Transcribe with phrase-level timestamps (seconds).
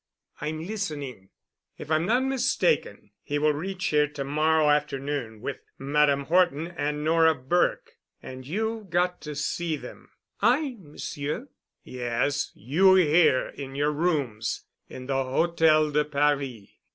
[0.39, 1.29] "I'm listening."
[1.77, 7.03] "If I'm not mistaken he will reach here to morrow afternoon with Madame Horton and
[7.03, 7.99] Nora Burke.
[8.19, 10.09] And you've got to see them."
[10.41, 11.49] "I—Monsieur?"
[11.83, 16.67] "Yes—you—here in your rooms in the Hôtel de Paris.